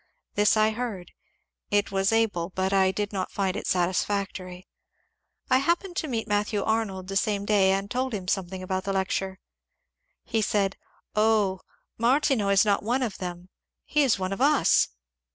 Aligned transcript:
This 0.33 0.57
I 0.57 0.71
heard; 0.71 1.11
it 1.69 1.91
was 1.91 2.11
able, 2.11 2.49
but 2.55 2.73
I 2.73 2.89
did 2.89 3.13
not 3.13 3.29
find 3.31 3.55
it 3.55 3.67
satisfactory. 3.67 4.67
I 5.47 5.59
happened 5.59 5.95
to 5.97 6.07
meet 6.07 6.27
Matthew 6.27 6.63
Arnold 6.63 7.07
the 7.07 7.15
same 7.15 7.45
day 7.45 7.71
and 7.73 7.91
told 7.91 8.11
him 8.15 8.27
something 8.27 8.63
about 8.63 8.83
the 8.85 8.93
lecture. 8.93 9.37
He 10.23 10.41
said, 10.41 10.75
^^Oh, 11.15 11.59
Martineau 11.99 12.49
is 12.49 12.65
not 12.65 12.81
one 12.81 13.03
of 13.03 13.19
them; 13.19 13.49
he 13.85 14.01
is 14.01 14.17
one 14.17 14.33
of 14.33 14.41
us." 14.41 14.87